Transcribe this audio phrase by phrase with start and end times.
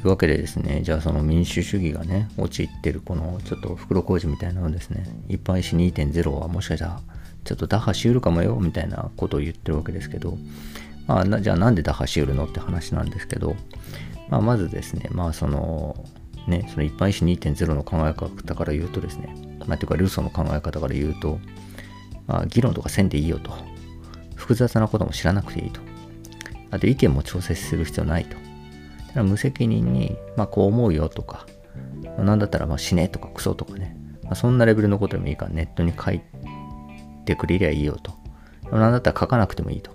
[0.00, 7.00] というわけでですね、じゃあその民主主義がね、陥ってるこのちょっと袋小路みたいなのですね、一般医師2.0はもしかしたら
[7.44, 10.38] ちょっと打破しうるかもよみたいなことを言ってるわけですけど、
[11.06, 13.56] まあ、じゃあなんで打破しうるのって話なんですけど、
[14.30, 16.02] まあ、まずですね、まあその、
[16.46, 19.34] ね、その一般医師2.0の考え方から言うとですね、
[19.66, 21.38] まあ、というかルーソーの考え方から言うと、
[22.26, 23.52] まあ、議論とかせんでいいよと。
[24.34, 25.82] 複雑なことも知らなくていいと。
[26.70, 28.49] あと意見も調整する必要ないと。
[29.14, 31.46] 無責任に、まあこう思うよとか、
[32.04, 36.20] まあ、なんだったらまあ死ねとかクソとかね、まあ、そんなレベルのことでもいいからネットに書い
[37.24, 38.12] てくれりゃいいよと。
[38.70, 39.90] なんだったら書かなくてもいいと。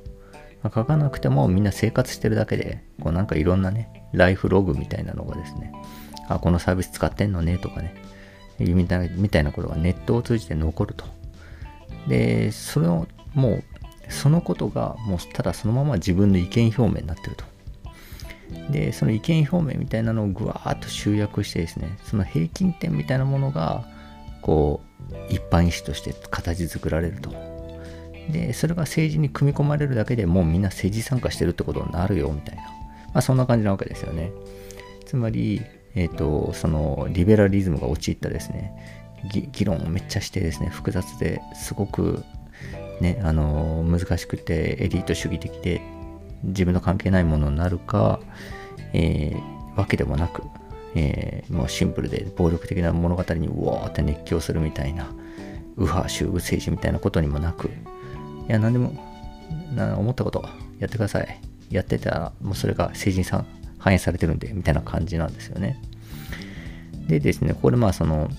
[0.61, 5.71] まあ、書かなくてもみんな生活してるだけで、こうなんかいろんなね、ライフログみたいなのがですね、
[6.27, 7.95] あ、このサービス使ってんのねとかね、
[8.59, 11.05] みたいみたいなことがネットを通じて残ると。
[12.07, 13.63] で、それをもう、
[14.09, 17.45] そのことがもうただそのまま自分の意見表明になってると。
[18.69, 23.85] で、その意見表明みたいなのをぐわーっと集約してですね、その平均点みたいなものが、
[24.41, 24.81] こ
[25.29, 27.31] う、一般意思として形作られると。
[28.31, 32.63] で、それが政治に組み込まれるだけでもうみんな政治参加してるってことになるよみたいな。
[32.63, 32.69] ま
[33.19, 34.31] あそんな感じなわけですよね。
[35.05, 35.61] つまり、
[35.93, 38.73] えっ、ー、と、そのリベラリズムが陥ったですね、
[39.29, 42.23] 議論をめっちゃしてですね、複雑ですごく
[43.01, 45.81] ね、あの難しくてエリート主義的で
[46.43, 48.19] 自分の関係ないものになるか、
[48.93, 50.43] えー、わけでもなく、
[50.95, 55.07] えー、もうシンプルで暴力的な物語にうわーって熱狂するみたいな
[55.77, 57.71] 右派集具政治みたいなことにもなくい
[58.47, 58.93] や何でも
[59.73, 60.45] な思ったこと
[60.79, 61.39] やってください。
[61.71, 63.43] やってたらもうそれが政治にさ
[63.79, 65.81] 反映されてるんでみたいな感じなんですよね。
[67.07, 68.29] でですねこれまあその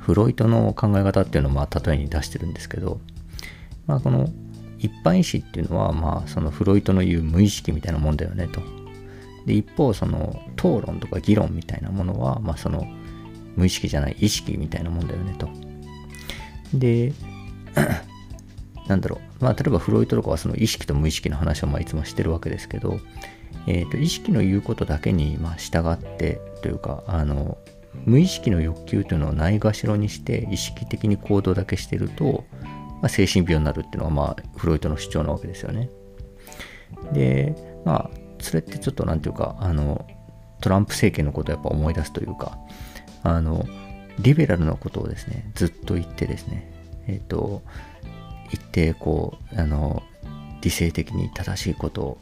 [0.00, 3.00] フロイトの考え方っていうのをまあ例えに出してるんですけど
[3.90, 4.28] まあ、この
[4.80, 8.60] 一般意思っていうのは、まあ、そのフロイトの言う無意識みたいなもんだよねと。
[9.46, 12.86] で、一方、その討論とか議論みたいなものは、まあ、その
[13.56, 15.48] 無意識じゃない意識みたいなもんだよねと。
[16.74, 17.12] で、
[18.88, 22.98] なんだろう、まあ、例えばフロイトとかはその意識と無意識の話をまあいつもしてるわけですけど、
[23.66, 27.58] えー、と意識の言うことだけにまあ従ってというか、あの、
[28.06, 32.44] 無意識の欲求というのをないがしろにして意識的に行動だけしてると、
[33.00, 35.90] まあ、精神病になるっていうのが、まあ、フロイトの主張なわけですよね。
[37.12, 40.06] で、まあ、それってちょっとなんていうか、あの、
[40.60, 42.58] トランプ政権のことをやっぱ思い出すというか、
[43.22, 43.64] あの、
[44.18, 46.70] リベラルなことをですね、ずっと言ってですね、
[47.06, 47.62] えっ、ー、と、
[48.50, 50.02] 言って、こう、あの、
[50.60, 52.18] 理性的に正しいことを、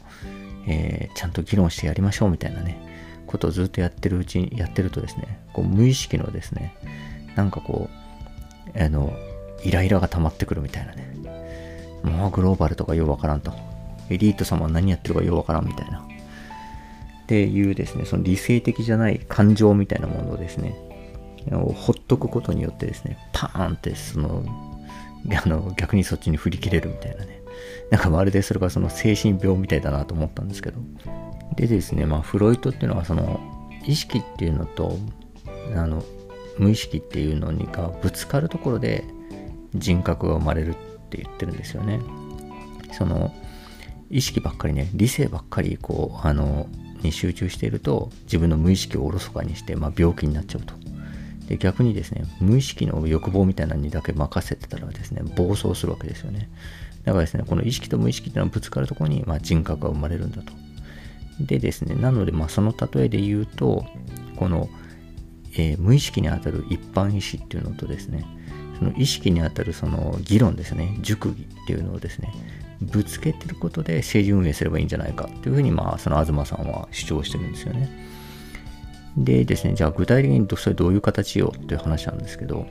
[0.67, 6.75] えー、ちゃんと議論してやりましょうみたいなね、ことをずっとやってるうちに、やってるとですね、こう無意識のですね、
[7.35, 7.89] なんかこ
[8.75, 9.13] う、あの、
[9.63, 11.13] イライラが溜まってくるみたいなね。
[12.03, 13.53] もうグローバルとかようわからんと。
[14.09, 15.99] エリート様は何やってるかようわからんみたいな。
[15.99, 20.75] っていうですね、その理性的じゃない感情みたいなものをですね、
[21.51, 24.43] ほっとくことによってですね、パーンってその、
[25.31, 27.41] あの逆にそっちに振り切れるみたいなね。
[27.91, 30.79] なんかまるでそれがその精神病みたいだなと思ったんですけど。
[31.55, 33.39] でですね、まあフロイトっていうのはその
[33.85, 34.97] 意識っていうのと、
[35.75, 36.03] あの、
[36.57, 39.03] 無意識っていうのにがぶつかるところで
[39.75, 40.73] 人格が生まれるっ
[41.09, 41.99] て言ってるんですよね。
[42.91, 43.33] その
[44.09, 46.67] 意識ばっかりね理性ばっかりこうあの
[47.03, 50.73] に集中していると自分の無意識をおろそかにして、まあ、病気になっちゃうと。
[51.47, 56.49] で逆にですね無意識の欲望みたいなのにだけ任せてたらですね暴走するわけですよね。
[57.05, 60.53] だからですねこの意識と無意識っていうのはぶつかるところに、まあ、人格が生まれるんだと。
[61.39, 63.85] でですねなので、まあ、その例えで言うと
[64.35, 64.69] この、
[65.53, 68.25] えー、無意識にあたる一般意思っていうのとですね
[68.79, 72.33] その意識にあたるその議論ですね、熟議っていうのをですね、
[72.81, 77.89] ぶつけてることで政治運営すればいいんじゃないかというふうに、まあ、その東さんは主張してるんですよね。
[79.17, 82.65] でですね、じゃあ具体的にそれどういう形よという話なんですけど、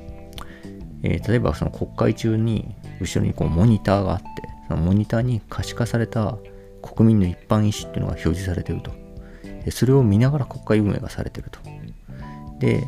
[1.03, 4.27] えー、例えばその国会中に後ろにこうモニターがあって、
[4.69, 6.38] そのモニターに可視化された
[6.81, 8.93] 国民の一般意思っていうのが表示されてると。
[9.65, 11.61] でそれを見ながら国会運営がされてると。
[12.61, 12.87] で、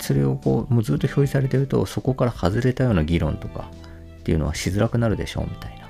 [0.00, 3.70] それをこう、もうずっと表示されてると、そこから外れたような議論とか
[4.20, 5.86] っていうのはしづらくなるでしょうみたいな。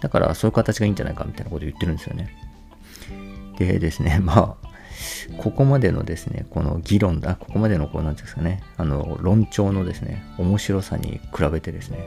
[0.00, 2.34] だからそういう形がいいんじゃないかみたいなことを言ってるんですよね。
[3.58, 4.66] でですね、まあ、
[5.38, 11.98] ここまでのですね、この議論だ、ここまでのこう、なんていうんですかね、あの、論調のですね、面白さに比べてですね、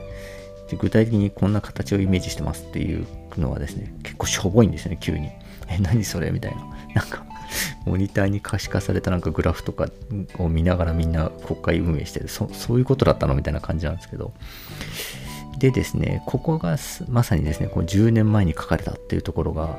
[0.78, 3.06] 具体的にこんな形をイメージしてますっていう
[3.36, 5.28] のはですね、結構しょぼいんですよね、急に。
[5.68, 6.62] え、何それみたいな。
[6.94, 7.24] なんか、
[7.86, 9.88] モニターに可視化されたなんかグラフとか
[10.38, 14.32] を見ながらみんな国会運営してるそそういうことだったのみたいな感じなんですけど。
[15.58, 16.78] でですねここが
[17.10, 19.76] まさにですねこう10年前に書かれたっていうところが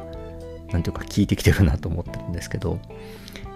[0.71, 2.79] 何ていうか聞いてきてるなと思ってるんですけど。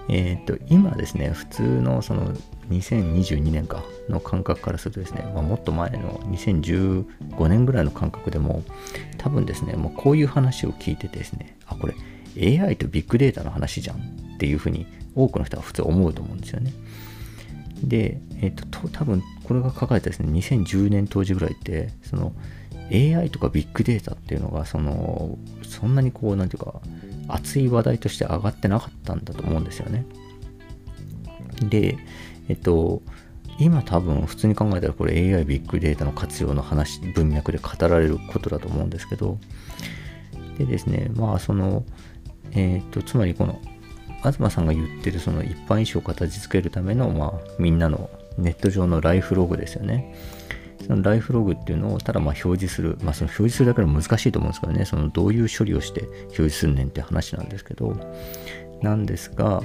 [0.07, 2.31] えっ、と、今ですね、普通のその
[2.69, 8.63] 2022年かの感覚からするとですね、まあ、もっと前の2015年ぐらいの感覚でも、
[9.17, 11.95] 多分ですね、もうこういう話を聞いててですね、あ、これ
[12.37, 14.85] AI とビッグデータの話じゃんっていうふうに
[15.15, 16.73] 多くの人は普通思うと思うんですよね。
[17.83, 22.33] で、えっ、と、多分これが書かれたですね、2010年当時ぐらいって、その
[22.91, 26.81] AI とかビッグデータっていうのが、その、そんなにこう、なんていうか、
[27.27, 30.05] 熱い話題として上がってなかったんだと思うんですよね。
[31.69, 31.97] で、
[32.47, 33.01] えっと、
[33.57, 39.39] 今多分普通に考えたらこれ AI ビッグデータの活用の話、文脈で語られることだと思うんですけど、
[40.57, 41.85] でですね、まあその、
[42.55, 43.59] えっと、つまりこの、
[44.23, 50.15] 東さんが言ってるその一般意思を形付けるための、まあみんなのネット上のライフログですよね。
[50.85, 57.95] そのライフログっていうのをただまあ表示する、まあその表示するだけでも難しいと思うんですけどね、そのどういう処理をして表示するねんって話なんですけど、
[58.81, 59.61] なんですが、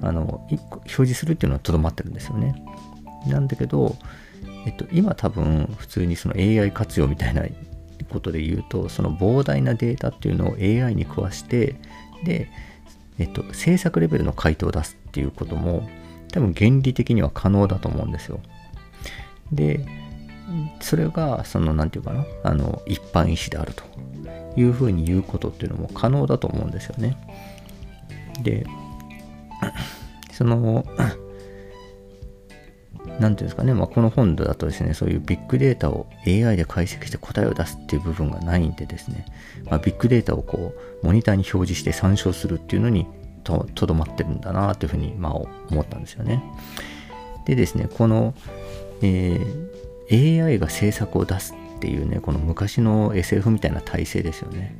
[0.00, 2.54] あの、表示するっていうのはとどまってるんですよね。
[3.26, 3.96] なんだけど、
[4.66, 7.44] えっと、今多分普通にその AI 活用みたいな
[8.08, 11.76] ことで言うと、その膨大なデータっていうのを AI に食わして、
[12.24, 12.48] で、
[13.18, 15.88] えっと、制作レベルの回答を出すっていうことも
[16.32, 18.40] 多分原理的には可能だと思うんですよ。
[19.52, 19.84] で、
[20.80, 23.84] それが、その、何て言うかな、あの、一般意思であると
[24.56, 27.16] いうふうに言うことっていうのも可能だと思うんですよね。
[28.42, 28.66] で、
[30.32, 30.84] その、
[33.22, 39.26] なんていうんですかね、まあ、この本だとですね、そういうビッグデータを AI で解析して答えを出すっていう部分がないんでですね、
[39.70, 43.06] まあ、ビッグデータをこう、モニターに表示して参照するっていうのに
[43.44, 46.42] とどまってるんだなというふうに、まあ、思ったんですよね。
[47.46, 48.34] でですね、この、
[49.02, 49.72] えー
[50.12, 54.76] AI が制作を出すっていうね、この昔の SF みたいな体制ですよね。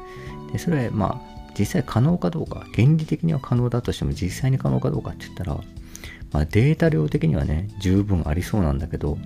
[0.53, 5.59] でそれ、まあ、実際可能かどうか、原理的には可能だとしても実際に可能かどうかって言ったら、
[6.33, 9.19] まあ、データ量的にはね、十分ありそうなんだけど、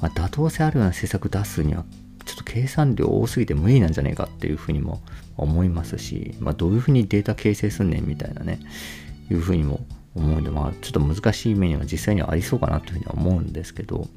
[0.00, 1.84] まあ、妥当性あるような施策出すには、
[2.24, 5.00] ちょっと計算量多すぎて無理なんじゃねえかっていうふうにも
[5.36, 8.60] 思いますし、まあ、どういうふうにデータ形成すんねんみたいなね、
[9.30, 9.80] いうふうにも
[10.14, 14.08] 思うんで、まあ、ちょっと難しい面は実際にはありそうかなというふうには思うんですけど、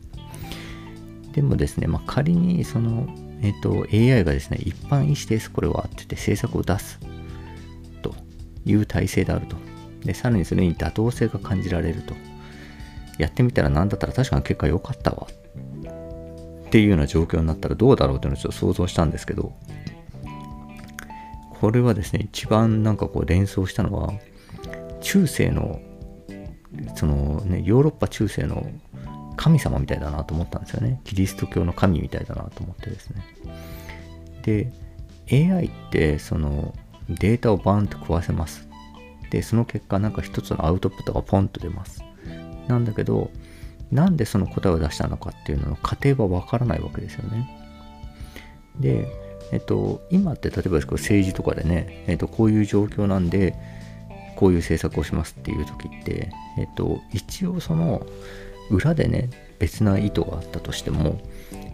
[1.33, 3.07] でもですね、まあ、仮にその、
[3.41, 6.99] えっ、と、AI がですね、一般医師です、これはって言って政策を出す
[8.01, 8.15] と
[8.65, 9.57] いう体制であると。
[10.05, 12.13] で、さらにそれに妥当性が感じられると。
[13.17, 15.27] やってみたら何だったら確かに結果良かったわ。
[16.65, 19.53] っていうような状況になったらどうだろうっていうのをちょっと想像したんですけど、
[21.59, 24.13] これはですね、一番なんかこう連想したのは、
[25.01, 25.79] 中世の、
[26.95, 28.67] そのね、ヨーロッパ中世の
[29.37, 30.99] 神様みたいだなと思ったんですよね。
[31.05, 33.23] キリスト教の神みたいだなと思ってですね。
[34.43, 34.71] で、
[35.31, 36.75] AI ってその
[37.09, 38.67] データをバーンと食わせます。
[39.31, 42.03] で、その結果なんか一つのアウトプットがポンと出ます。
[42.67, 43.31] なんだけど、
[43.91, 47.49] なんでその答えを出したのかっていうのの過程はわからないわけですよね。
[48.79, 49.07] で、
[49.51, 53.55] えっと、今って例えば政治とかでね、えっと、こういう状況なんで、
[54.35, 58.05] こういう政策をしますっていう時って、えっと、一応その、
[58.69, 59.29] 裏でね
[59.59, 61.19] 別な意図があったとしても、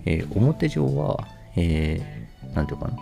[0.06, 2.98] えー、表上は何、えー、て言うかな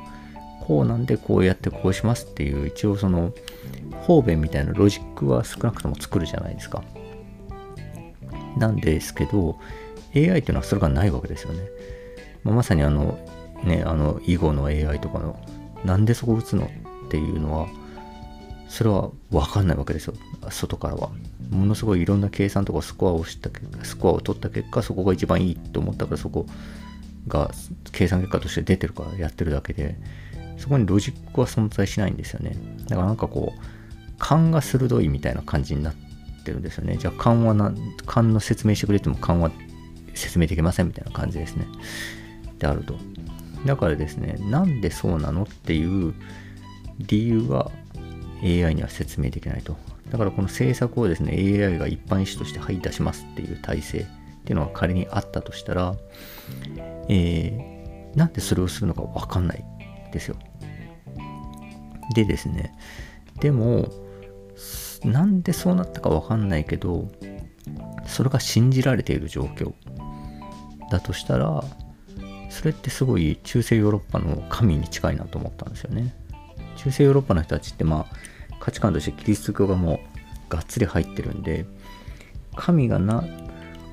[0.69, 3.33] こうなんでこうやってこうしますっていう一応その
[4.03, 6.83] 方便みたいなロジックは少なくとも作るじゃないですか。
[8.55, 9.57] なんですけど
[10.15, 11.63] AI っていうのはそれがないわけですよね、
[12.43, 13.17] まあ、まさにあの
[13.63, 15.39] ねあの囲碁の AI とかの
[15.85, 16.69] なんでそこ打つの
[17.07, 17.67] っていうのは
[18.67, 20.13] それは分かんないわけですよ。
[20.51, 21.09] 外からは。
[21.49, 23.49] ものすごいいろんな計算とかスコアをした
[23.81, 26.45] スコアを取った結果そこが一番いいと思ったからそこ
[27.27, 27.49] が
[27.91, 29.95] 計算結果として出てるからやってるだけで。
[30.59, 32.55] そこにロジックは存在しないんですよね。
[32.87, 33.61] だからなんかこう
[34.19, 35.95] 勘が鋭いみたいな感じになっ
[36.43, 36.97] てるんですよね。
[36.97, 37.73] じゃあ勘はな
[38.05, 39.51] 勘の説明してくれても勘は
[40.13, 41.65] 説明できませんみたいな感じですね。
[42.59, 42.95] であると。
[43.65, 46.13] だからですねなんでそうなのっていう
[46.99, 47.71] 理由は
[48.43, 49.77] AI には説明できないと。
[50.11, 54.05] だからこの政策をですね、AI が一般医師としてはい出しますっていう体制っ
[54.43, 55.95] ていうのが仮にあったとしたら、
[57.07, 59.63] えー、なんでそれをするのかわかんない。
[60.11, 60.35] ですよ。
[62.13, 62.73] でですね、
[63.39, 63.87] でも、
[65.03, 67.07] なんでそうなったかわかんないけど、
[68.05, 69.73] それが信じられている状況
[70.89, 71.63] だとしたら、
[72.49, 76.13] それってすごい中世ヨーロッパの神に近いなと思ったんですよね。
[76.75, 78.15] 中世ヨーロッパの人たちってまあ
[78.59, 79.99] 価値観としてキリスト教がも
[80.49, 81.65] うがっつり入ってるんで、
[82.55, 83.23] 神がな、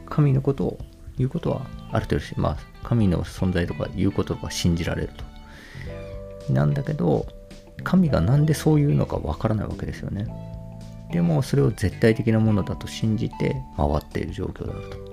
[0.07, 0.79] 神のことを
[1.19, 5.25] 言うことはある程度し、まあ、神の存在とか言うこととか信じられると。
[6.51, 7.27] なんだけど、
[7.85, 10.27] 神がなんでそういうのかわからないわけですよね。
[11.13, 15.07] でもそれを絶対的なものだと信じて回っている状況であると。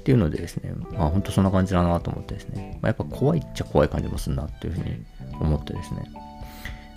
[0.00, 5.04] っていうのでですね、まあ本当そんな感じだなと思ってですね、まあ、やっぱ怖いっちゃ怖い感じもするなっていうふうに
[5.40, 6.10] 思ってですね、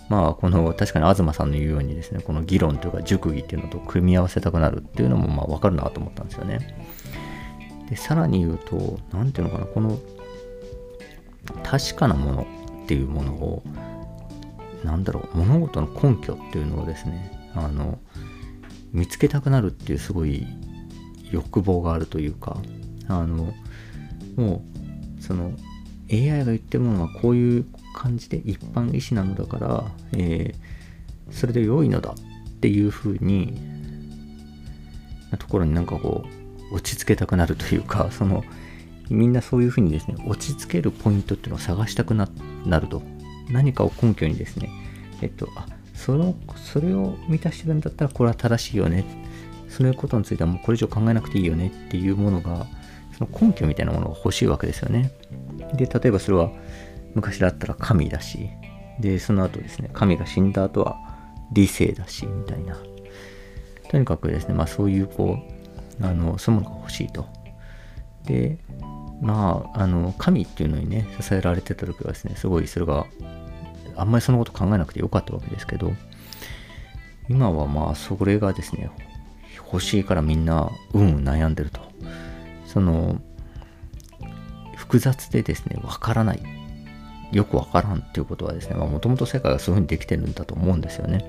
[0.09, 6.59] まあこの確かに東さんの言うようにですね、この議論というか熟議っていうのと組み合わせたくなるっていうのもまあわかるなと思ったんですよね。
[7.89, 9.99] で、さらに言うと、何ていうのかな、この
[11.61, 12.47] 確かなもの
[12.83, 13.63] っていうものを、
[14.83, 17.99] なんだろう、物事の根拠っていうのをですね、あの、
[18.91, 20.45] 見つけたくなるっていうすごい
[21.31, 22.57] 欲望があるというか、
[23.07, 23.53] あの、
[24.35, 24.63] も
[25.19, 25.53] う、その、
[26.11, 33.57] AI が言ってるものはこういう感じで一般医師なのだから、えー、それで良いのだっていうふうに、
[35.31, 36.25] なところになんかこ
[36.71, 38.43] う、落ち着けたくなるというか、その、
[39.09, 42.25] みんなそういうふうにですね、落ち着けるポイントっていうのを探したくな
[42.79, 43.01] ると。
[43.51, 44.69] 何かを根拠にですね、
[45.21, 49.05] えっと、あ、その、それを満たしてるんだったらこれは正しいよね。
[49.69, 52.67] そういうことについてはもうこれ以上考えなくていいよねっていうものが、
[53.17, 55.11] その根拠みたいなものが欲しいわけですよね。
[55.73, 56.51] で、例えばそれは
[57.15, 58.49] 昔だったら神だし、
[58.99, 60.97] で、その後ですね、神が死んだ後は
[61.51, 62.77] 理性だし、みたいな。
[63.89, 65.37] とにかくですね、まあそういうこ
[66.01, 67.25] う、あの、そういうものが欲しいと。
[68.25, 68.57] で、
[69.23, 73.07] まあ、あの、神っていうのにね、支えられてた時はですね、すごいそれが、
[73.95, 75.93] あんまりそのこと考えなくてよかったわけですけど、
[77.29, 78.91] 今はまあ、それがですね、
[79.65, 81.79] 欲しいからみんな、うん、悩んでると。
[82.67, 83.21] その、
[84.75, 86.43] 複雑でですね、わからない。
[87.31, 91.25] よくわからんっていうことはですね、もともと世界がそういうふうにできてるんだと思うんですよね。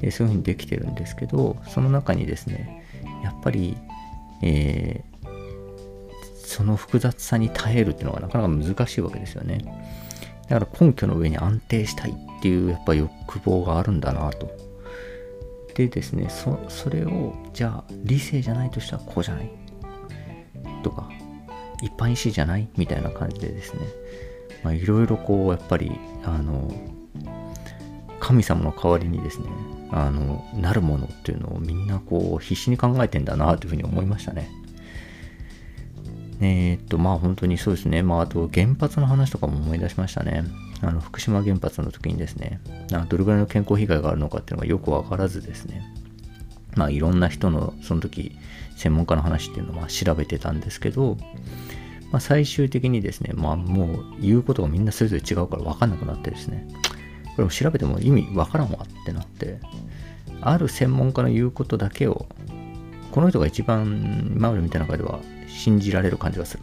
[0.00, 2.82] でそういうふうにできてるんですけど、その中にですね、
[3.22, 3.76] やっぱり、
[4.42, 5.13] えー、
[6.54, 9.58] その複雑さに耐えるっていうのがなかなか難しいわけですよね。
[10.48, 13.10] だから根拠の上に安定したいっていうやっぱ欲
[13.44, 14.50] 望があるんだなと。
[15.74, 19.50] でですね、そそれをじゃあ理性じゃないとしたらこうじゃない？
[20.84, 21.08] とか
[21.82, 23.80] 一般医師じゃないみたいな感じでですね、
[24.62, 25.92] まあ、いろいろこう、やっぱり、
[26.24, 26.72] あの、
[28.20, 29.46] 神様の代わりにですね、
[29.90, 34.48] あの、なるものっていうのをみんなこう、必死に考えてんだなというふうに思いましたね。
[36.40, 38.02] えー、っと、まあ本当にそうですね。
[38.02, 40.44] まああと原発の話とかも思い出しましたね。
[40.82, 42.60] あの、福島原発の時にですね、
[43.08, 45.82] どれぐらいの健康被害があるのかっていうのがよくわからずですね、
[46.76, 48.36] まあいろんな人のその時、
[48.76, 51.16] 専門家の話っていうのを調べてたんですけど、
[52.10, 56.68] まあ、最終的にですね、まあもう言うことがみんなそれぞれ違うから分かんなくなってですね、
[57.36, 59.58] これも調べても意味分からんわってなって、
[60.40, 62.26] ある専門家の言うことだけを、
[63.10, 65.20] この人が一番今まで見た中では
[65.54, 66.62] 信じられる感じがする。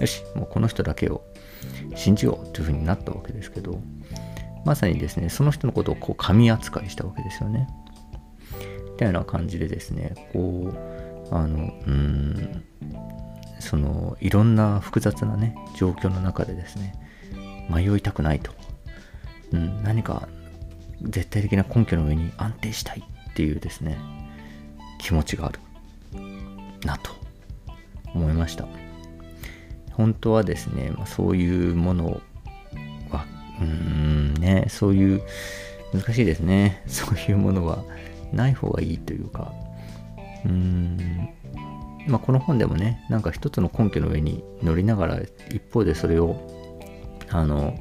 [0.00, 1.22] よし、もうこの人だけを
[1.94, 3.80] 信じようというふうになったわけですけど、
[4.64, 7.68] まさにですね、その人のことをこう神扱いしたわけですよね。
[8.92, 10.72] みたいな感じでですね、こ
[11.30, 12.64] う、あの、うん、
[13.66, 16.94] そのいろんな複雑なね状況の中でですね
[17.68, 18.52] 迷いたくないと、
[19.52, 20.28] うん、何か
[21.02, 23.98] 絶対的な根拠の上に安定したいっていうですね
[24.98, 25.60] 気持ちがある
[26.84, 27.10] なと
[28.16, 28.66] 思いました。
[29.92, 32.20] 本当はですね、ま、そういうもの
[33.10, 33.24] は
[33.60, 35.22] うんねそういう
[35.92, 36.82] 難しいですね。
[36.88, 37.84] そういうものは
[38.32, 39.52] ない方がいいというか
[40.44, 41.28] うん
[42.06, 45.20] まあ、この本でもね、なんか一つの根拠の上に乗りながら、
[45.50, 46.36] 一方でそれを、
[47.30, 47.74] あの、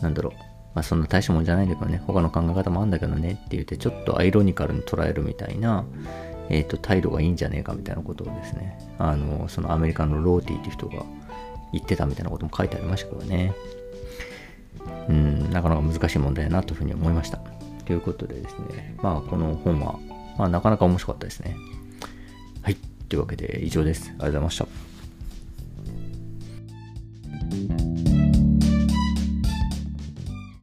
[0.00, 0.32] なんだろう、
[0.74, 5.84] まあ、そんな大したもんじゃないんだけどね、他の考え方もあるんだけどねって言って、ちょっとアイロニカルに捉えるみたいな、
[6.48, 11.04] えっ、ー、と、態度がいいんじゃねえかみたいなことをですね、あの、そのアメリカのローティーっていう人が
[11.72, 13.52] 言ってたみたいなことも書いてありましたけどね。
[15.08, 17.40] うん、なかなか難しい問題だなというふうに思いました。
[17.84, 19.98] ということでですね、まあ、この本は、
[20.38, 21.56] まあ、なかなか面白かったですね。
[22.62, 22.76] はい
[23.08, 24.08] というわけで以上です。
[24.08, 24.95] ありがとうございました。